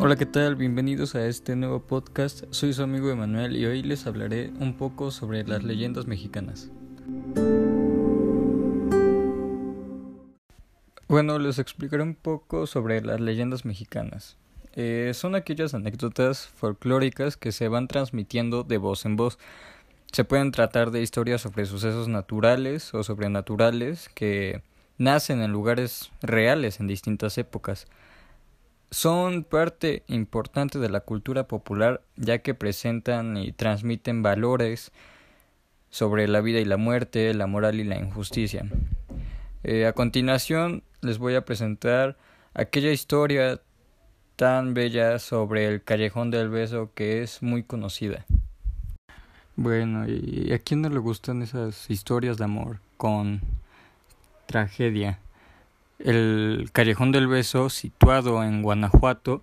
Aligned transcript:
Hola, 0.00 0.14
¿qué 0.14 0.26
tal? 0.26 0.54
Bienvenidos 0.54 1.16
a 1.16 1.26
este 1.26 1.56
nuevo 1.56 1.80
podcast. 1.80 2.44
Soy 2.52 2.72
su 2.72 2.84
amigo 2.84 3.10
Emanuel 3.10 3.56
y 3.56 3.66
hoy 3.66 3.82
les 3.82 4.06
hablaré 4.06 4.52
un 4.60 4.74
poco 4.74 5.10
sobre 5.10 5.42
las 5.42 5.64
leyendas 5.64 6.06
mexicanas. 6.06 6.70
Bueno, 11.08 11.40
les 11.40 11.58
explicaré 11.58 12.04
un 12.04 12.14
poco 12.14 12.68
sobre 12.68 13.00
las 13.00 13.20
leyendas 13.20 13.64
mexicanas. 13.64 14.36
Eh, 14.74 15.10
son 15.14 15.34
aquellas 15.34 15.74
anécdotas 15.74 16.46
folclóricas 16.46 17.36
que 17.36 17.50
se 17.50 17.66
van 17.66 17.88
transmitiendo 17.88 18.62
de 18.62 18.78
voz 18.78 19.04
en 19.04 19.16
voz. 19.16 19.36
Se 20.12 20.22
pueden 20.22 20.52
tratar 20.52 20.92
de 20.92 21.02
historias 21.02 21.40
sobre 21.40 21.66
sucesos 21.66 22.06
naturales 22.06 22.94
o 22.94 23.02
sobrenaturales 23.02 24.08
que 24.10 24.62
nacen 24.96 25.42
en 25.42 25.50
lugares 25.50 26.12
reales 26.22 26.78
en 26.78 26.86
distintas 26.86 27.36
épocas 27.36 27.88
son 28.90 29.44
parte 29.44 30.02
importante 30.08 30.78
de 30.78 30.88
la 30.88 31.00
cultura 31.00 31.46
popular 31.46 32.02
ya 32.16 32.38
que 32.38 32.54
presentan 32.54 33.36
y 33.36 33.52
transmiten 33.52 34.22
valores 34.22 34.92
sobre 35.90 36.28
la 36.28 36.40
vida 36.40 36.60
y 36.60 36.64
la 36.64 36.76
muerte, 36.76 37.32
la 37.34 37.46
moral 37.46 37.80
y 37.80 37.84
la 37.84 37.98
injusticia. 37.98 38.66
Eh, 39.64 39.86
a 39.86 39.92
continuación 39.92 40.82
les 41.00 41.18
voy 41.18 41.34
a 41.34 41.44
presentar 41.44 42.16
aquella 42.54 42.92
historia 42.92 43.60
tan 44.36 44.72
bella 44.74 45.18
sobre 45.18 45.66
el 45.66 45.82
callejón 45.82 46.30
del 46.30 46.48
beso 46.48 46.90
que 46.94 47.22
es 47.22 47.42
muy 47.42 47.62
conocida. 47.62 48.24
Bueno, 49.56 50.06
¿y 50.08 50.52
a 50.52 50.60
quién 50.60 50.82
no 50.82 50.88
le 50.88 51.00
gustan 51.00 51.42
esas 51.42 51.90
historias 51.90 52.36
de 52.38 52.44
amor 52.44 52.78
con 52.96 53.40
tragedia? 54.46 55.18
El 55.98 56.70
Callejón 56.72 57.12
del 57.12 57.26
Beso, 57.26 57.70
situado 57.70 58.44
en 58.44 58.62
Guanajuato, 58.62 59.42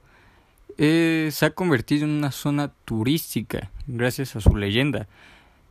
se 0.77 1.39
ha 1.41 1.51
convertido 1.51 2.05
en 2.05 2.11
una 2.11 2.31
zona 2.31 2.71
turística 2.85 3.71
gracias 3.87 4.35
a 4.35 4.41
su 4.41 4.55
leyenda. 4.55 5.07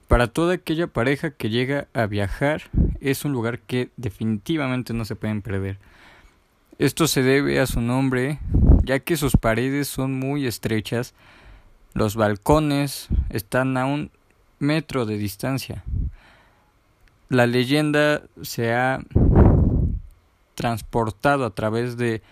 Para 0.08 0.26
toda 0.28 0.54
aquella 0.54 0.86
pareja 0.86 1.30
que 1.30 1.48
llega 1.48 1.88
a 1.94 2.06
viajar, 2.06 2.62
es 3.00 3.24
un 3.24 3.32
lugar 3.32 3.58
que 3.60 3.90
definitivamente 3.96 4.92
no 4.92 5.04
se 5.04 5.16
pueden 5.16 5.42
perder. 5.42 5.78
Esto 6.78 7.06
se 7.06 7.22
debe 7.22 7.60
a 7.60 7.66
su 7.66 7.80
nombre, 7.80 8.38
ya 8.82 8.98
que 8.98 9.16
sus 9.16 9.36
paredes 9.36 9.88
son 9.88 10.18
muy 10.18 10.46
estrechas, 10.46 11.14
los 11.94 12.16
balcones 12.16 13.08
están 13.30 13.76
a 13.76 13.86
un 13.86 14.10
metro 14.58 15.06
de 15.06 15.16
distancia. 15.16 15.84
La 17.28 17.46
leyenda 17.46 18.22
se 18.42 18.74
ha 18.74 19.00
transportado 20.64 21.44
a 21.44 21.50
través 21.50 21.98
de 21.98 22.22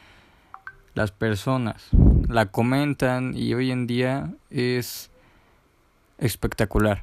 las 0.95 1.13
personas. 1.13 1.91
La 2.31 2.47
comentan 2.47 3.37
y 3.37 3.53
hoy 3.53 3.71
en 3.71 3.87
día 3.87 4.33
es 4.49 5.11
espectacular. 6.17 7.03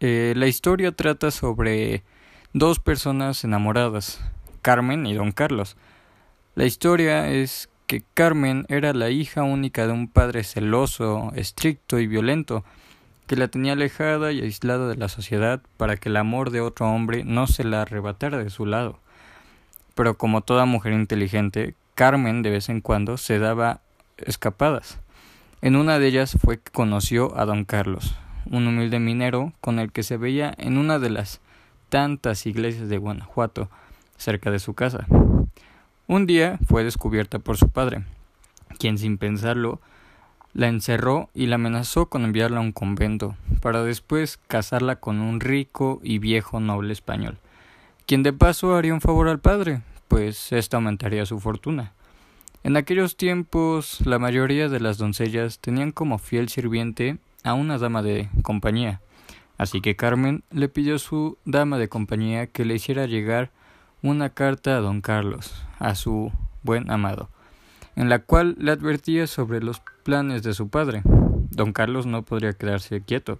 Eh, 0.00 0.32
la 0.34 0.46
historia 0.46 0.92
trata 0.92 1.30
sobre 1.32 2.02
dos 2.54 2.78
personas 2.78 3.44
enamoradas, 3.44 4.22
Carmen 4.62 5.04
y 5.04 5.12
Don 5.12 5.32
Carlos. 5.32 5.76
La 6.54 6.64
historia 6.64 7.28
es 7.28 7.68
que 7.86 8.02
Carmen 8.14 8.64
era 8.70 8.94
la 8.94 9.10
hija 9.10 9.42
única 9.42 9.86
de 9.86 9.92
un 9.92 10.08
padre 10.08 10.44
celoso, 10.44 11.30
estricto 11.34 11.98
y 11.98 12.06
violento, 12.06 12.64
que 13.26 13.36
la 13.36 13.48
tenía 13.48 13.74
alejada 13.74 14.32
y 14.32 14.40
aislada 14.40 14.88
de 14.88 14.96
la 14.96 15.10
sociedad 15.10 15.60
para 15.76 15.98
que 15.98 16.08
el 16.08 16.16
amor 16.16 16.48
de 16.48 16.62
otro 16.62 16.90
hombre 16.90 17.22
no 17.24 17.46
se 17.46 17.64
la 17.64 17.82
arrebatara 17.82 18.38
de 18.38 18.48
su 18.48 18.64
lado 18.64 18.98
pero 19.98 20.16
como 20.16 20.42
toda 20.42 20.64
mujer 20.64 20.92
inteligente, 20.92 21.74
Carmen 21.96 22.42
de 22.42 22.50
vez 22.50 22.68
en 22.68 22.80
cuando 22.80 23.16
se 23.16 23.40
daba 23.40 23.80
escapadas. 24.18 25.00
En 25.60 25.74
una 25.74 25.98
de 25.98 26.06
ellas 26.06 26.38
fue 26.40 26.60
que 26.60 26.70
conoció 26.70 27.36
a 27.36 27.44
don 27.44 27.64
Carlos, 27.64 28.14
un 28.48 28.68
humilde 28.68 29.00
minero 29.00 29.54
con 29.60 29.80
el 29.80 29.90
que 29.90 30.04
se 30.04 30.16
veía 30.16 30.54
en 30.56 30.78
una 30.78 31.00
de 31.00 31.10
las 31.10 31.40
tantas 31.88 32.46
iglesias 32.46 32.88
de 32.88 32.98
Guanajuato, 32.98 33.70
cerca 34.16 34.52
de 34.52 34.60
su 34.60 34.74
casa. 34.74 35.04
Un 36.06 36.26
día 36.26 36.60
fue 36.68 36.84
descubierta 36.84 37.40
por 37.40 37.56
su 37.56 37.68
padre, 37.68 38.04
quien 38.78 38.98
sin 38.98 39.18
pensarlo 39.18 39.80
la 40.52 40.68
encerró 40.68 41.28
y 41.34 41.46
la 41.46 41.56
amenazó 41.56 42.06
con 42.06 42.22
enviarla 42.22 42.58
a 42.58 42.62
un 42.62 42.70
convento, 42.70 43.34
para 43.60 43.82
después 43.82 44.38
casarla 44.46 44.94
con 44.94 45.20
un 45.20 45.40
rico 45.40 45.98
y 46.04 46.20
viejo 46.20 46.60
noble 46.60 46.92
español 46.92 47.40
quien 48.08 48.22
de 48.22 48.32
paso 48.32 48.74
haría 48.74 48.94
un 48.94 49.02
favor 49.02 49.28
al 49.28 49.38
padre, 49.38 49.82
pues 50.08 50.52
ésta 50.52 50.78
aumentaría 50.78 51.26
su 51.26 51.38
fortuna. 51.38 51.92
En 52.64 52.76
aquellos 52.76 53.16
tiempos 53.16 54.04
la 54.04 54.18
mayoría 54.18 54.68
de 54.68 54.80
las 54.80 54.98
doncellas 54.98 55.60
tenían 55.60 55.92
como 55.92 56.18
fiel 56.18 56.48
sirviente 56.48 57.18
a 57.44 57.54
una 57.54 57.78
dama 57.78 58.02
de 58.02 58.28
compañía, 58.42 59.00
así 59.58 59.80
que 59.80 59.96
Carmen 59.96 60.42
le 60.50 60.68
pidió 60.68 60.96
a 60.96 60.98
su 60.98 61.38
dama 61.44 61.78
de 61.78 61.88
compañía 61.88 62.48
que 62.48 62.64
le 62.64 62.74
hiciera 62.74 63.06
llegar 63.06 63.50
una 64.02 64.30
carta 64.30 64.76
a 64.76 64.80
don 64.80 65.00
Carlos, 65.00 65.54
a 65.78 65.94
su 65.94 66.32
buen 66.62 66.90
amado, 66.90 67.28
en 67.96 68.08
la 68.08 68.20
cual 68.20 68.56
le 68.58 68.72
advertía 68.72 69.26
sobre 69.26 69.60
los 69.60 69.80
planes 70.02 70.42
de 70.42 70.54
su 70.54 70.68
padre. 70.68 71.02
Don 71.50 71.72
Carlos 71.72 72.06
no 72.06 72.22
podría 72.22 72.52
quedarse 72.52 73.02
quieto. 73.02 73.38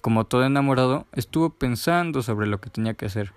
Como 0.00 0.24
todo 0.24 0.44
enamorado, 0.44 1.06
estuvo 1.12 1.50
pensando 1.50 2.22
sobre 2.22 2.46
lo 2.46 2.60
que 2.60 2.70
tenía 2.70 2.94
que 2.94 3.06
hacer. 3.06 3.32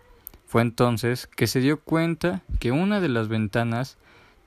Fue 0.53 0.61
entonces 0.61 1.25
que 1.25 1.47
se 1.47 1.61
dio 1.61 1.79
cuenta 1.79 2.43
que 2.59 2.71
una 2.71 3.01
de 3.01 3.09
las 3.09 3.27
ventanas 3.27 3.97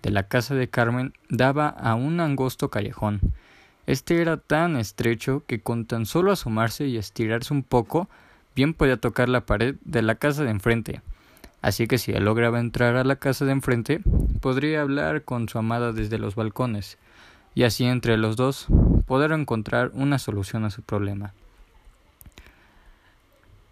de 0.05 0.11
la 0.11 0.29
casa 0.29 0.55
de 0.55 0.69
Carmen 0.69 1.13
daba 1.31 1.67
a 1.67 1.97
un 1.97 2.21
angosto 2.21 2.71
callejón. 2.71 3.19
Este 3.89 4.23
era 4.23 4.37
tan 4.37 4.77
estrecho 4.77 5.43
que 5.49 5.61
con 5.61 5.85
tan 5.85 6.07
solo 6.07 6.31
asomarse 6.31 6.87
y 6.87 6.97
estirarse 6.97 7.53
un 7.53 7.65
poco, 7.65 8.09
bien 8.55 8.73
podía 8.73 8.99
tocar 8.99 9.29
la 9.29 9.47
pared 9.47 9.75
de 9.85 10.03
la 10.03 10.15
casa 10.15 10.45
de 10.45 10.51
enfrente. 10.51 11.01
Así 11.61 11.89
que 11.89 11.99
si 11.99 12.13
lograba 12.13 12.61
entrar 12.61 12.95
a 12.95 13.03
la 13.03 13.17
casa 13.17 13.45
de 13.45 13.51
enfrente, 13.51 14.01
podría 14.41 14.83
hablar 14.83 15.25
con 15.25 15.49
su 15.49 15.59
amada 15.59 15.91
desde 15.91 16.21
los 16.21 16.37
balcones, 16.37 16.99
y 17.57 17.65
así 17.65 17.85
entre 17.85 18.17
los 18.17 18.37
dos 18.37 18.69
poder 19.09 19.33
encontrar 19.33 19.91
una 19.93 20.21
solución 20.21 20.65
a 20.67 20.71
su 20.71 20.83
problema. 20.83 21.33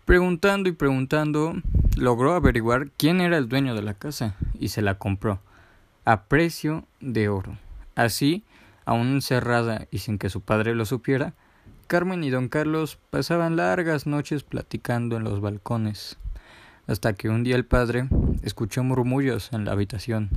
Preguntando 0.05 0.69
y 0.69 0.73
preguntando, 0.73 1.55
logró 1.97 2.35
averiguar 2.35 2.91
quién 2.99 3.23
era 3.23 3.39
el 3.39 3.49
dueño 3.49 3.75
de 3.75 3.81
la 3.81 3.95
casa 3.95 4.37
y 4.61 4.69
se 4.69 4.83
la 4.83 4.99
compró 4.99 5.41
a 6.05 6.25
precio 6.25 6.87
de 7.01 7.31
oro. 7.31 7.57
Así, 7.95 8.45
aún 8.85 9.09
encerrada 9.09 9.87
y 9.91 9.99
sin 9.99 10.19
que 10.19 10.29
su 10.29 10.43
padre 10.43 10.75
lo 10.75 10.85
supiera, 10.85 11.33
Carmen 11.87 12.23
y 12.23 12.29
don 12.29 12.49
Carlos 12.49 12.99
pasaban 13.09 13.57
largas 13.57 14.07
noches 14.07 14.43
platicando 14.43 15.17
en 15.17 15.25
los 15.25 15.41
balcones, 15.41 16.19
hasta 16.87 17.15
que 17.15 17.31
un 17.31 17.43
día 17.43 17.57
el 17.57 17.65
padre 17.65 18.07
escuchó 18.43 18.85
murmullos 18.85 19.55
en 19.55 19.65
la 19.65 19.73
habitación 19.73 20.29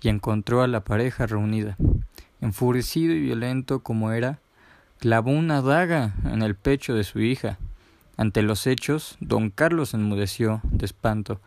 y 0.00 0.08
encontró 0.08 0.62
a 0.62 0.68
la 0.68 0.84
pareja 0.84 1.26
reunida. 1.26 1.76
Enfurecido 2.40 3.12
y 3.12 3.20
violento 3.20 3.80
como 3.80 4.12
era, 4.12 4.38
clavó 4.98 5.32
una 5.32 5.60
daga 5.60 6.14
en 6.24 6.40
el 6.40 6.54
pecho 6.54 6.94
de 6.94 7.04
su 7.04 7.20
hija 7.20 7.58
ante 8.22 8.42
los 8.42 8.68
hechos, 8.68 9.16
don 9.18 9.50
Carlos 9.50 9.94
enmudeció 9.94 10.60
de 10.70 10.86
espanto 10.86 11.40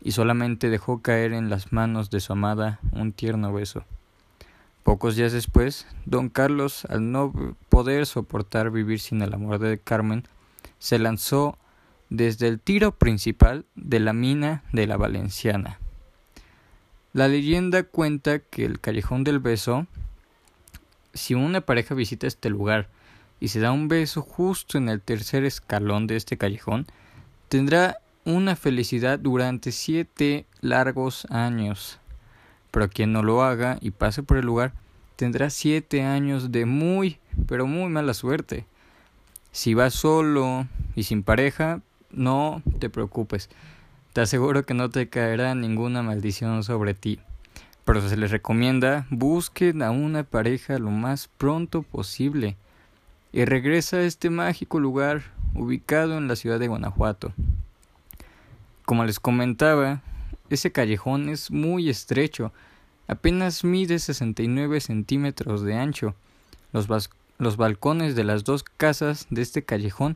y 0.00 0.12
solamente 0.12 0.70
dejó 0.70 1.02
caer 1.02 1.32
en 1.32 1.50
las 1.50 1.72
manos 1.72 2.08
de 2.08 2.20
su 2.20 2.32
amada 2.32 2.78
un 2.92 3.12
tierno 3.12 3.52
beso. 3.52 3.84
Pocos 4.84 5.16
días 5.16 5.32
después, 5.32 5.88
don 6.06 6.28
Carlos, 6.28 6.84
al 6.84 7.10
no 7.10 7.32
poder 7.68 8.06
soportar 8.06 8.70
vivir 8.70 9.00
sin 9.00 9.22
el 9.22 9.34
amor 9.34 9.58
de 9.58 9.78
Carmen, 9.78 10.22
se 10.78 11.00
lanzó 11.00 11.58
desde 12.10 12.46
el 12.46 12.60
tiro 12.60 12.92
principal 12.92 13.64
de 13.74 13.98
la 13.98 14.12
mina 14.12 14.62
de 14.72 14.86
la 14.86 14.96
Valenciana. 14.96 15.80
La 17.12 17.26
leyenda 17.26 17.82
cuenta 17.82 18.38
que 18.38 18.64
el 18.64 18.78
callejón 18.78 19.24
del 19.24 19.40
beso, 19.40 19.88
si 21.12 21.34
una 21.34 21.60
pareja 21.60 21.96
visita 21.96 22.28
este 22.28 22.50
lugar 22.50 22.88
y 23.40 23.48
se 23.48 23.58
da 23.58 23.72
un 23.72 23.88
beso 23.88 24.20
justo 24.20 24.76
en 24.76 24.88
el 24.90 25.00
tercer 25.00 25.44
escalón 25.44 26.06
de 26.06 26.16
este 26.16 26.36
callejón, 26.36 26.86
tendrá 27.48 27.98
una 28.26 28.54
felicidad 28.54 29.18
durante 29.18 29.72
siete 29.72 30.44
largos 30.60 31.26
años. 31.30 31.98
Pero 32.70 32.88
quien 32.90 33.12
no 33.12 33.22
lo 33.22 33.42
haga 33.42 33.78
y 33.80 33.90
pase 33.90 34.22
por 34.22 34.36
el 34.36 34.44
lugar, 34.44 34.72
tendrá 35.16 35.48
siete 35.50 36.02
años 36.02 36.52
de 36.52 36.66
muy, 36.66 37.18
pero 37.48 37.66
muy 37.66 37.90
mala 37.90 38.14
suerte. 38.14 38.66
Si 39.52 39.74
vas 39.74 39.94
solo 39.94 40.68
y 40.94 41.04
sin 41.04 41.22
pareja, 41.22 41.80
no 42.12 42.62
te 42.78 42.90
preocupes. 42.90 43.48
Te 44.12 44.20
aseguro 44.20 44.64
que 44.66 44.74
no 44.74 44.90
te 44.90 45.08
caerá 45.08 45.54
ninguna 45.54 46.02
maldición 46.02 46.62
sobre 46.62 46.94
ti. 46.94 47.18
Pero 47.84 48.06
se 48.06 48.16
les 48.16 48.30
recomienda 48.30 49.06
busquen 49.10 49.82
a 49.82 49.90
una 49.90 50.24
pareja 50.24 50.78
lo 50.78 50.90
más 50.90 51.28
pronto 51.38 51.82
posible 51.82 52.56
y 53.32 53.44
regresa 53.44 53.98
a 53.98 54.02
este 54.02 54.30
mágico 54.30 54.80
lugar 54.80 55.22
ubicado 55.54 56.18
en 56.18 56.28
la 56.28 56.36
ciudad 56.36 56.58
de 56.58 56.68
Guanajuato. 56.68 57.32
Como 58.84 59.04
les 59.04 59.20
comentaba, 59.20 60.02
ese 60.48 60.72
callejón 60.72 61.28
es 61.28 61.50
muy 61.50 61.88
estrecho, 61.88 62.52
Apenas 63.10 63.64
mide 63.64 63.98
69 63.98 64.80
centímetros 64.80 65.62
de 65.62 65.74
ancho. 65.74 66.14
Los, 66.72 66.86
los 67.38 67.56
balcones 67.56 68.14
de 68.14 68.22
las 68.22 68.44
dos 68.44 68.62
casas 68.62 69.26
de 69.30 69.42
este 69.42 69.64
callejón 69.64 70.14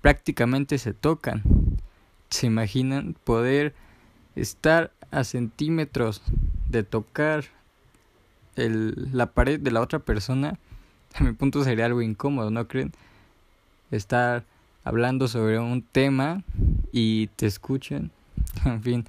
prácticamente 0.00 0.78
se 0.78 0.94
tocan. 0.94 1.42
¿Se 2.30 2.46
imaginan 2.46 3.16
poder 3.24 3.74
estar 4.36 4.92
a 5.10 5.24
centímetros 5.24 6.22
de 6.68 6.84
tocar 6.84 7.46
la 8.54 9.26
pared 9.32 9.58
de 9.58 9.72
la 9.72 9.80
otra 9.80 9.98
persona? 9.98 10.56
A 11.18 11.24
mi 11.24 11.32
punto 11.32 11.64
sería 11.64 11.86
algo 11.86 12.02
incómodo, 12.02 12.50
¿no 12.50 12.68
creen? 12.68 12.92
Estar 13.90 14.44
hablando 14.84 15.28
sobre 15.28 15.58
un 15.58 15.82
tema 15.82 16.42
y 16.92 17.28
te 17.28 17.46
escuchen. 17.46 18.10
en 18.64 18.82
fin, 18.82 19.04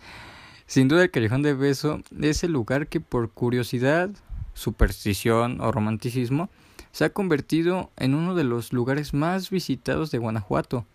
sin 0.65 0.87
duda 0.87 1.03
el 1.03 1.11
Callejón 1.11 1.41
de 1.41 1.53
Beso 1.53 2.01
es 2.19 2.43
el 2.43 2.51
lugar 2.51 2.87
que 2.87 3.01
por 3.01 3.29
curiosidad, 3.31 4.09
superstición 4.53 5.61
o 5.61 5.71
romanticismo 5.71 6.49
se 6.91 7.05
ha 7.05 7.09
convertido 7.11 7.91
en 7.97 8.15
uno 8.15 8.33
de 8.33 8.43
los 8.43 8.73
lugares 8.73 9.13
más 9.13 9.49
visitados 9.49 10.09
de 10.09 10.17
Guanajuato. 10.17 10.85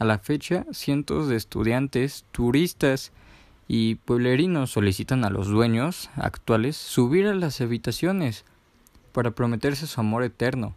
A 0.00 0.04
la 0.04 0.18
fecha, 0.18 0.66
cientos 0.72 1.28
de 1.28 1.36
estudiantes, 1.36 2.24
turistas 2.32 3.12
y 3.68 3.94
pueblerinos 3.96 4.72
solicitan 4.72 5.24
a 5.24 5.30
los 5.30 5.46
dueños 5.46 6.10
actuales 6.16 6.76
subir 6.76 7.28
a 7.28 7.34
las 7.34 7.60
habitaciones 7.60 8.44
para 9.14 9.30
prometerse 9.30 9.86
su 9.86 10.00
amor 10.00 10.24
eterno. 10.24 10.74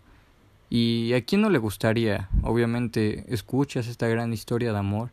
¿Y 0.69 1.13
a 1.13 1.25
quién 1.25 1.42
no 1.42 1.50
le 1.50 1.57
gustaría? 1.57 2.30
Obviamente 2.44 3.25
escuchas 3.34 3.88
esta 3.88 4.07
gran 4.07 4.31
historia 4.31 4.72
de 4.72 4.78
amor 4.78 5.10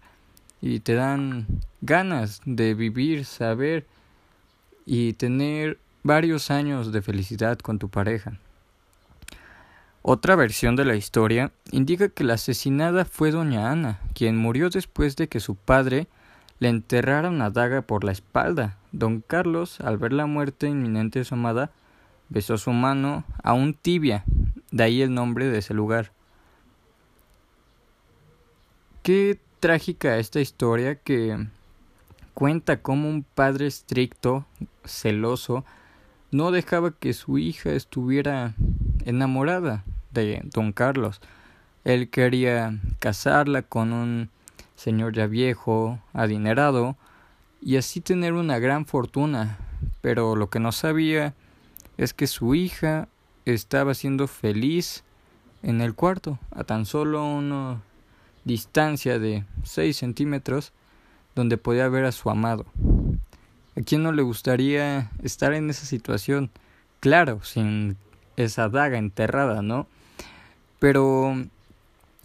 y 0.61 0.81
te 0.81 0.95
dan 0.95 1.47
ganas 1.81 2.43
de 2.45 2.75
vivir, 2.75 3.25
saber 3.25 3.87
y 4.85 5.15
tener 5.15 5.79
varios 6.03 6.51
años 6.51 6.93
de 6.93 7.01
felicidad 7.01 7.59
con 7.59 7.79
tu 7.79 7.89
pareja. 7.89 8.39
Otra 10.03 10.37
versión 10.37 10.77
de 10.77 10.85
la 10.85 10.97
historia 10.97 11.51
indica 11.71 12.11
que 12.11 12.25
la 12.25 12.35
asesinada 12.35 13.07
fue 13.07 13.31
doña 13.31 13.71
Ana, 13.71 14.01
quien 14.13 14.37
murió 14.37 14.69
después 14.69 15.17
de 15.17 15.29
que 15.29 15.41
su 15.41 15.55
padre 15.55 16.09
le 16.59 16.69
enterrara 16.69 17.31
una 17.31 17.49
daga 17.49 17.81
por 17.81 18.05
la 18.05 18.13
espalda. 18.13 18.77
Don 18.93 19.23
Carlos, 19.23 19.81
al 19.81 19.97
ver 19.97 20.13
la 20.13 20.27
muerte 20.27 20.69
inminente 20.69 21.21
de 21.21 21.25
su 21.25 21.35
amada, 21.35 21.71
besó 22.35 22.59
su 22.59 22.73
mano 22.73 23.23
aún 23.45 23.75
tibia, 23.75 24.25
de 24.73 24.83
ahí 24.83 25.03
el 25.03 25.15
nombre 25.15 25.49
de 25.49 25.59
ese 25.59 25.73
lugar. 25.73 26.11
Qué 29.05 29.39
trágica 29.61 30.19
esta 30.19 30.41
historia 30.41 30.97
que 30.97 31.47
cuenta 32.35 32.83
cómo 32.83 33.09
un 33.09 33.23
padre 33.23 33.69
estricto, 33.69 34.45
celoso, 34.85 35.65
no 36.33 36.51
dejaba 36.51 36.91
que 36.91 37.13
su 37.13 37.39
hija 37.39 37.71
estuviera 37.71 38.55
enamorada 39.05 39.85
de 40.11 40.43
don 40.53 40.73
Carlos. 40.73 41.21
Él 41.85 42.11
quería 42.11 42.81
casarla 42.99 43.63
con 43.63 43.93
un 43.93 44.29
señor 44.75 45.13
ya 45.13 45.29
viejo, 45.29 46.01
adinerado, 46.13 46.97
y 47.63 47.77
así 47.77 48.01
tener 48.01 48.33
una 48.33 48.59
gran 48.59 48.87
fortuna. 48.87 49.59
Pero 50.01 50.35
lo 50.35 50.51
que 50.51 50.59
no 50.59 50.73
sabía 50.73 51.35
es 51.97 52.15
que 52.15 52.27
su 52.27 52.55
hija 52.55 53.09
estaba 53.45 53.95
siendo 53.95 54.27
feliz 54.27 55.05
en 55.63 55.81
el 55.81 55.95
cuarto, 55.95 56.39
a 56.51 56.65
tan 56.65 56.87
solo 56.87 57.25
una 57.25 57.81
distancia 58.45 59.19
de 59.19 59.45
seis 59.63 59.97
centímetros, 59.97 60.73
donde 61.35 61.57
podía 61.57 61.89
ver 61.89 62.05
a 62.05 62.13
su 62.13 62.31
amado. 62.31 62.67
¿A 63.77 63.81
quién 63.81 64.03
no 64.03 64.13
le 64.13 64.23
gustaría 64.23 65.11
estar 65.23 65.53
en 65.53 65.69
esa 65.71 65.85
situación? 65.87 66.51
Claro, 67.01 67.43
sin 67.43 67.97
esa 68.37 68.69
daga 68.69 68.99
enterrada, 68.99 69.63
¿no? 69.63 69.87
Pero 70.79 71.35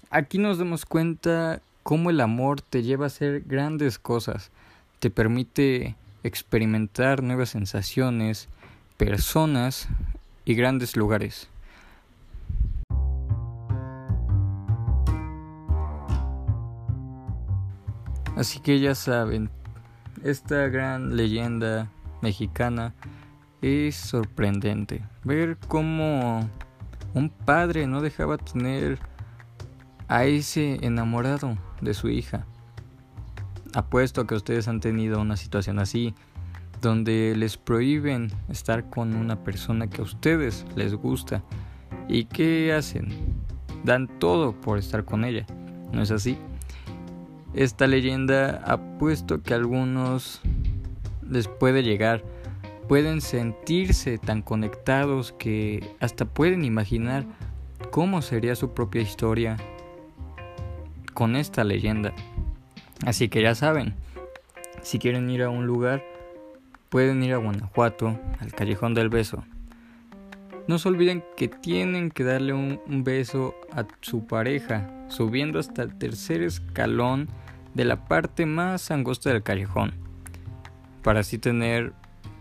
aquí 0.10 0.38
nos 0.38 0.58
damos 0.58 0.86
cuenta 0.86 1.62
cómo 1.84 2.10
el 2.10 2.22
amor 2.22 2.62
te 2.62 2.84
lleva 2.84 3.06
a 3.06 3.08
hacer 3.08 3.42
grandes 3.42 3.98
cosas, 3.98 4.52
te 5.00 5.10
permite 5.10 5.96
experimentar 6.24 7.24
nuevas 7.24 7.50
sensaciones, 7.50 8.48
personas 9.00 9.88
y 10.44 10.56
grandes 10.56 10.98
lugares. 10.98 11.50
Así 18.36 18.60
que 18.60 18.80
ya 18.82 18.96
saben, 18.96 19.50
esta 20.24 20.68
gran 20.68 21.16
leyenda 21.16 21.90
mexicana 22.22 22.94
es 23.62 23.96
sorprendente. 23.96 25.02
Ver 25.24 25.58
cómo 25.70 26.50
un 27.14 27.30
padre 27.30 27.88
no 27.88 28.02
dejaba 28.02 28.38
tener 28.38 29.00
a 30.10 30.26
ese 30.26 30.86
enamorado 30.86 31.58
de 31.80 31.94
su 31.94 32.10
hija. 32.10 32.46
Apuesto 33.74 34.22
a 34.22 34.28
que 34.28 34.36
ustedes 34.36 34.68
han 34.68 34.82
tenido 34.82 35.22
una 35.22 35.38
situación 35.38 35.80
así, 35.80 36.14
donde 36.82 37.34
les 37.36 37.58
prohíben 37.58 38.32
estar 38.50 38.90
con 38.90 39.16
una 39.16 39.44
persona 39.44 39.90
que 39.90 40.02
a 40.02 40.04
ustedes 40.04 40.66
les 40.76 40.96
gusta. 40.96 41.44
¿Y 42.08 42.26
qué 42.26 42.74
hacen? 42.74 43.10
Dan 43.84 44.08
todo 44.20 44.54
por 44.54 44.78
estar 44.78 45.06
con 45.06 45.26
ella. 45.26 45.46
¿No 45.92 46.02
es 46.02 46.12
así? 46.12 46.38
Esta 47.54 47.88
leyenda 47.88 48.62
apuesto 48.66 49.42
que 49.42 49.54
a 49.54 49.58
algunos 49.58 50.42
les 51.28 51.48
puede 51.48 51.84
llegar 51.84 52.24
pueden 52.88 53.22
sentirse 53.22 54.18
tan 54.18 54.42
conectados 54.42 55.32
que 55.32 55.96
hasta 56.00 56.26
pueden 56.26 56.66
imaginar 56.66 57.26
cómo 57.92 58.22
sería 58.22 58.56
su 58.56 58.74
propia 58.74 59.02
historia 59.02 59.58
con 61.14 61.36
esta 61.36 61.64
leyenda. 61.64 62.14
Así 63.06 63.30
que 63.30 63.42
ya 63.42 63.56
saben, 63.56 63.94
si 64.82 65.00
quieren 65.00 65.30
ir 65.30 65.44
a 65.44 65.50
un 65.50 65.68
lugar, 65.68 66.04
pueden 66.90 67.24
ir 67.24 67.34
a 67.34 67.38
Guanajuato, 67.38 68.20
al 68.40 68.54
Callejón 68.54 68.94
del 68.94 69.10
Beso. 69.10 69.44
No 70.68 70.78
se 70.78 70.90
olviden 70.90 71.24
que 71.36 71.48
tienen 71.48 72.12
que 72.12 72.24
darle 72.24 72.54
un, 72.54 73.04
beso 73.04 73.56
a 73.72 73.86
su 74.02 74.28
pareja, 74.28 74.90
subiendo 75.08 75.58
hasta 75.58 75.82
el 75.82 75.98
tercer 75.98 76.44
escalón 76.44 77.28
de 77.74 77.86
la 77.86 78.06
parte 78.06 78.46
más 78.46 78.92
angosta 78.92 79.32
del 79.32 79.42
callejón, 79.42 79.94
para 81.02 81.22
así 81.22 81.38
tener 81.38 81.94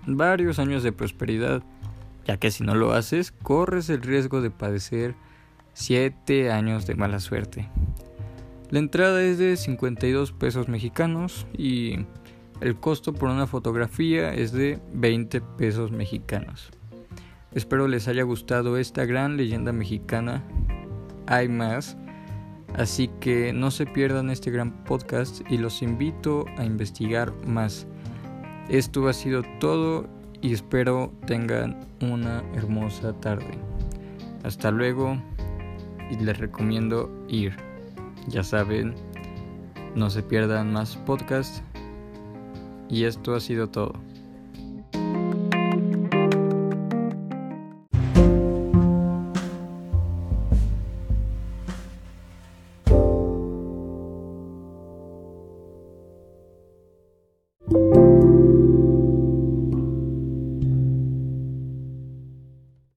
varios 0.07 0.59
años 0.59 0.83
de 0.83 0.93
prosperidad, 0.93 1.63
ya 2.27 2.37
que 2.37 2.51
si 2.51 2.65
no 2.65 2.75
lo 2.75 2.93
haces, 2.93 3.33
corres 3.33 3.89
el 3.89 4.03
riesgo 4.03 4.43
de 4.43 4.51
padecer 4.51 5.15
7 5.73 6.51
años 6.51 6.87
de 6.87 6.97
mala 6.97 7.21
suerte. 7.21 7.69
La 8.71 8.79
entrada 8.79 9.23
es 9.23 9.39
de 9.39 9.57
52 9.57 10.33
pesos 10.33 10.69
mexicanos 10.69 11.47
y 11.57 12.01
el 12.61 12.77
costo 12.77 13.13
por 13.13 13.31
una 13.31 13.47
fotografía 13.47 14.35
es 14.35 14.53
de 14.53 14.81
20 14.93 15.41
pesos 15.41 15.91
mexicanos. 15.91 16.71
Espero 17.53 17.89
les 17.89 18.09
haya 18.09 18.23
gustado 18.25 18.77
esta 18.77 19.05
gran 19.05 19.37
leyenda 19.37 19.73
mexicana. 19.73 20.43
Hay 21.27 21.49
más, 21.49 21.97
así 22.77 23.09
que 23.21 23.53
no 23.53 23.71
se 23.71 23.87
pierdan 23.87 24.31
este 24.31 24.51
gran 24.51 24.85
podcast 24.85 25.41
y 25.51 25.59
los 25.59 25.83
invito 25.83 26.47
a 26.57 26.65
investigar 26.65 27.33
más. 27.47 27.87
Esto 28.69 29.09
ha 29.09 29.13
sido 29.13 29.43
todo 29.61 30.07
y 30.43 30.53
espero 30.53 31.13
tengan 31.27 31.87
una 32.01 32.43
hermosa 32.55 33.13
tarde. 33.15 33.59
Hasta 34.45 34.71
luego 34.71 35.17
y 36.11 36.17
les 36.23 36.39
recomiendo 36.39 37.11
ir. 37.29 37.57
Ya 38.29 38.43
saben, 38.43 38.95
no 39.95 40.11
se 40.11 40.23
pierdan 40.23 40.73
más 40.73 40.97
podcasts. 40.97 41.63
Y 42.91 43.05
esto 43.05 43.35
ha 43.35 43.41
sido 43.41 43.69
todo. 43.69 43.93